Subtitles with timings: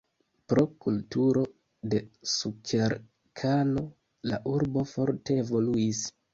[0.51, 1.43] Pro kulturo
[1.91, 1.99] de
[2.37, 3.87] sukerkano
[4.33, 6.05] la urbo forte evoluis.